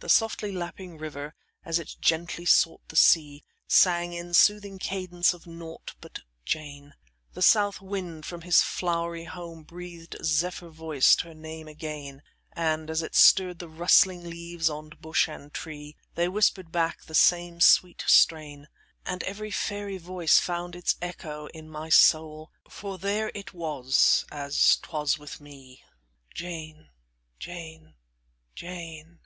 [0.00, 1.34] The softly lapping river,
[1.64, 6.92] as it gently sought the sea, sang in soothing cadence of naught but Jane;
[7.32, 12.22] the south wind from his flowery home breathed zephyr voiced her name again,
[12.52, 17.14] and, as it stirred the rustling leaves on bush and tree, they whispered back the
[17.14, 18.68] same sweet strain;
[19.06, 24.76] and every fairy voice found its echo in my soul; for there it was as
[24.82, 25.82] 'twas with me,
[26.34, 26.90] "Jane!
[27.38, 27.94] Jane!
[28.54, 29.20] Jane!"